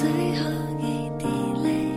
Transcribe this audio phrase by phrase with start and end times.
[0.00, 1.26] 最后一滴
[1.62, 1.92] 泪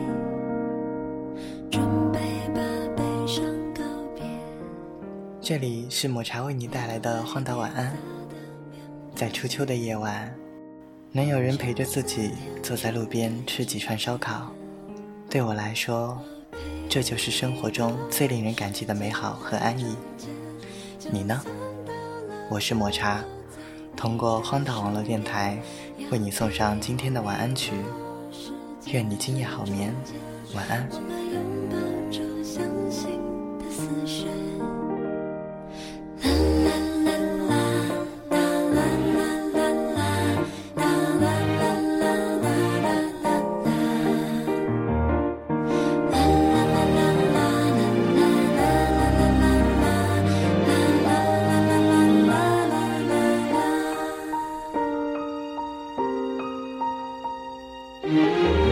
[1.71, 2.19] 准备
[2.53, 2.59] 把
[2.97, 3.41] 悲伤
[3.73, 3.81] 告
[4.13, 4.25] 别。
[5.39, 7.95] 这里是抹茶为你带来的荒岛晚安。
[9.15, 10.29] 在初秋的夜晚
[11.13, 14.51] 能有人陪着自己坐在路边吃几串烧烤。
[15.29, 16.19] 对我来说
[16.89, 19.95] 这就是生活中最令人感激的美好和安逸。
[21.09, 21.41] 你呢？
[22.49, 23.23] 我是抹茶。
[23.95, 25.57] 通过荒岛网络电台
[26.11, 27.73] 为你送上今天的晚安曲。
[28.87, 29.93] 愿你今夜好眠，
[30.53, 30.89] 晚安。
[58.05, 58.62] 是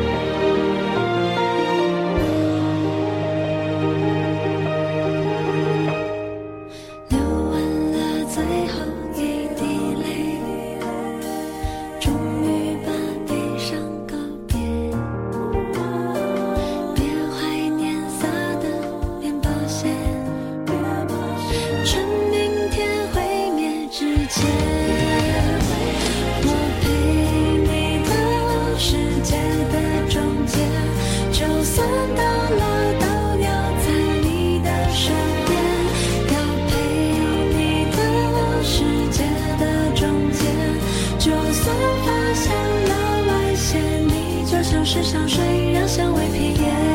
[41.32, 42.52] 就算发现
[42.90, 42.94] 了
[43.24, 46.91] 危险，你就像是香水，让香味遍野。